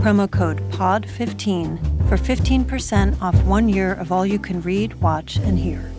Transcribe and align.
promo 0.00 0.30
code 0.30 0.60
POD15 0.70 2.08
for 2.08 2.16
15% 2.16 3.20
off 3.20 3.36
one 3.44 3.68
year 3.68 3.92
of 3.92 4.10
all 4.10 4.24
you 4.24 4.38
can 4.38 4.62
read, 4.62 4.94
watch, 4.94 5.36
and 5.36 5.58
hear. 5.58 5.92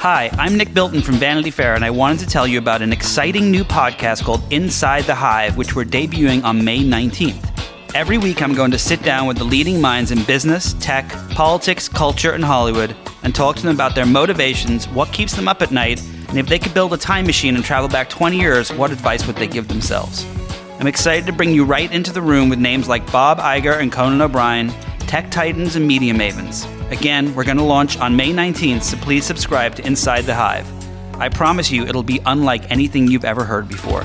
Hi, 0.00 0.30
I'm 0.32 0.56
Nick 0.56 0.72
Bilton 0.72 1.02
from 1.02 1.16
Vanity 1.16 1.50
Fair, 1.50 1.74
and 1.74 1.84
I 1.84 1.90
wanted 1.90 2.20
to 2.20 2.26
tell 2.26 2.46
you 2.46 2.58
about 2.58 2.80
an 2.80 2.90
exciting 2.90 3.50
new 3.50 3.64
podcast 3.64 4.24
called 4.24 4.40
Inside 4.50 5.04
the 5.04 5.14
Hive, 5.14 5.58
which 5.58 5.76
we're 5.76 5.84
debuting 5.84 6.42
on 6.42 6.64
May 6.64 6.78
19th. 6.78 7.46
Every 7.94 8.16
week, 8.16 8.40
I'm 8.40 8.54
going 8.54 8.70
to 8.70 8.78
sit 8.78 9.02
down 9.02 9.26
with 9.26 9.36
the 9.36 9.44
leading 9.44 9.78
minds 9.78 10.12
in 10.12 10.22
business, 10.24 10.74
tech, 10.80 11.06
politics, 11.30 11.88
culture, 11.88 12.32
and 12.32 12.42
Hollywood 12.42 12.96
and 13.22 13.34
talk 13.34 13.56
to 13.56 13.62
them 13.62 13.74
about 13.74 13.94
their 13.94 14.06
motivations, 14.06 14.88
what 14.88 15.12
keeps 15.12 15.34
them 15.34 15.48
up 15.48 15.60
at 15.60 15.70
night, 15.70 16.02
and 16.30 16.38
if 16.38 16.46
they 16.46 16.60
could 16.60 16.72
build 16.72 16.92
a 16.92 16.96
time 16.96 17.26
machine 17.26 17.56
and 17.56 17.64
travel 17.64 17.88
back 17.88 18.08
20 18.08 18.38
years, 18.38 18.72
what 18.72 18.92
advice 18.92 19.26
would 19.26 19.34
they 19.34 19.48
give 19.48 19.66
themselves? 19.66 20.24
I'm 20.78 20.86
excited 20.86 21.26
to 21.26 21.32
bring 21.32 21.52
you 21.52 21.64
right 21.64 21.90
into 21.90 22.12
the 22.12 22.22
room 22.22 22.48
with 22.48 22.60
names 22.60 22.88
like 22.88 23.10
Bob 23.10 23.38
Iger 23.38 23.80
and 23.80 23.90
Conan 23.90 24.22
O'Brien, 24.22 24.70
tech 25.00 25.32
titans 25.32 25.74
and 25.74 25.86
media 25.88 26.14
mavens. 26.14 26.64
Again, 26.92 27.34
we're 27.34 27.44
going 27.44 27.56
to 27.56 27.64
launch 27.64 27.98
on 27.98 28.14
May 28.14 28.32
19th, 28.32 28.84
so 28.84 28.96
please 28.98 29.26
subscribe 29.26 29.74
to 29.74 29.86
Inside 29.86 30.22
the 30.22 30.34
Hive. 30.34 30.66
I 31.20 31.28
promise 31.28 31.70
you, 31.70 31.84
it'll 31.84 32.04
be 32.04 32.20
unlike 32.24 32.70
anything 32.70 33.08
you've 33.08 33.24
ever 33.24 33.44
heard 33.44 33.68
before. 33.68 34.02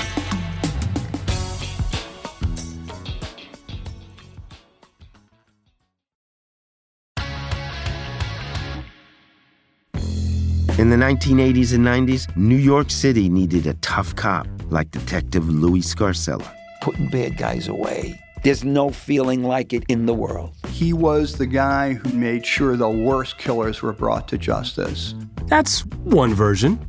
In 10.78 10.90
the 10.90 10.98
1980s 10.98 11.74
and 11.74 11.86
90s, 11.86 12.36
New 12.36 12.58
York 12.58 12.92
City 12.92 13.30
needed 13.30 13.66
a 13.66 13.76
tough 13.76 14.14
cop 14.18 14.46
like 14.70 14.92
Detective 14.92 15.48
Louis 15.48 15.80
Scarcella. 15.80 16.46
Putting 16.82 17.08
bad 17.08 17.38
guys 17.38 17.70
away. 17.70 18.20
There's 18.44 18.66
no 18.66 18.90
feeling 18.90 19.42
like 19.42 19.72
it 19.72 19.86
in 19.88 20.06
the 20.06 20.14
world. 20.14 20.54
He 20.68 20.92
was 20.92 21.38
the 21.38 21.46
guy 21.46 21.94
who 21.94 22.10
made 22.10 22.46
sure 22.46 22.76
the 22.76 22.90
worst 22.90 23.38
killers 23.38 23.82
were 23.82 23.94
brought 23.94 24.28
to 24.28 24.38
justice. 24.38 25.16
That's 25.46 25.86
one 26.04 26.34
version. 26.34 26.86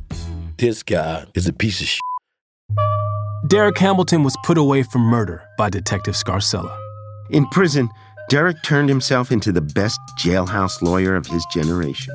This 0.57 0.83
guy 0.83 1.23
is 1.33 1.47
a 1.47 1.53
piece 1.53 1.79
of 1.79 1.87
shit. 1.87 2.01
Derek 3.47 3.77
Hamilton 3.77 4.21
was 4.21 4.35
put 4.43 4.57
away 4.57 4.83
for 4.83 4.99
murder 4.99 5.43
by 5.57 5.69
Detective 5.69 6.15
Scarcella. 6.15 6.77
In 7.29 7.47
prison, 7.47 7.87
Derek 8.27 8.61
turned 8.63 8.89
himself 8.89 9.31
into 9.31 9.53
the 9.53 9.61
best 9.61 9.97
jailhouse 10.19 10.81
lawyer 10.81 11.15
of 11.15 11.25
his 11.25 11.45
generation. 11.53 12.13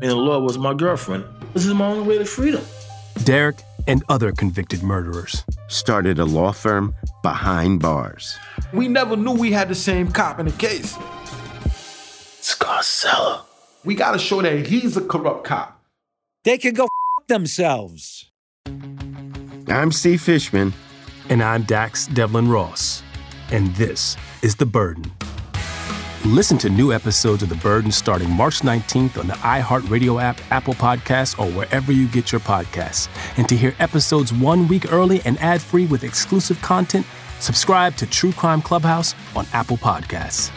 And 0.00 0.10
the 0.10 0.16
law 0.16 0.38
was 0.38 0.58
my 0.58 0.74
girlfriend. 0.74 1.24
This 1.54 1.66
is 1.66 1.74
my 1.74 1.86
only 1.86 2.06
way 2.06 2.18
to 2.18 2.24
freedom. 2.24 2.62
Derek 3.24 3.56
and 3.88 4.04
other 4.08 4.30
convicted 4.32 4.82
murderers 4.82 5.44
started 5.66 6.18
a 6.18 6.24
law 6.24 6.52
firm 6.52 6.94
behind 7.22 7.80
bars. 7.80 8.38
We 8.72 8.86
never 8.86 9.16
knew 9.16 9.32
we 9.32 9.50
had 9.50 9.68
the 9.68 9.74
same 9.74 10.10
cop 10.12 10.38
in 10.38 10.46
the 10.46 10.52
case. 10.52 10.94
Scarcella. 12.40 13.42
We 13.84 13.94
gotta 13.94 14.18
show 14.18 14.40
that 14.42 14.66
he's 14.66 14.96
a 14.96 15.00
corrupt 15.00 15.44
cop. 15.44 15.82
They 16.44 16.58
can 16.58 16.74
go 16.74 16.84
f- 16.84 17.26
themselves. 17.26 18.30
I'm 19.68 19.90
Steve 19.90 20.20
Fishman. 20.22 20.72
And 21.28 21.42
I'm 21.42 21.62
Dax 21.64 22.06
Devlon 22.08 22.48
Ross. 22.48 23.02
And 23.50 23.74
this 23.76 24.16
is 24.42 24.56
The 24.56 24.66
Burden. 24.66 25.10
Listen 26.26 26.58
to 26.58 26.68
new 26.68 26.92
episodes 26.92 27.44
of 27.44 27.48
The 27.48 27.54
Burden 27.54 27.92
starting 27.92 28.28
March 28.28 28.62
19th 28.62 29.18
on 29.18 29.28
the 29.28 29.34
iHeartRadio 29.34 30.20
app, 30.20 30.40
Apple 30.50 30.74
Podcasts, 30.74 31.38
or 31.38 31.48
wherever 31.52 31.92
you 31.92 32.08
get 32.08 32.32
your 32.32 32.40
podcasts. 32.40 33.08
And 33.36 33.48
to 33.48 33.56
hear 33.56 33.72
episodes 33.78 34.32
one 34.32 34.66
week 34.66 34.92
early 34.92 35.22
and 35.24 35.38
ad 35.38 35.62
free 35.62 35.86
with 35.86 36.02
exclusive 36.02 36.60
content, 36.60 37.06
subscribe 37.38 37.94
to 37.96 38.06
True 38.06 38.32
Crime 38.32 38.60
Clubhouse 38.60 39.14
on 39.36 39.46
Apple 39.52 39.76
Podcasts. 39.76 40.50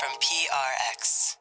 From 0.00 0.10
PRX. 0.20 1.36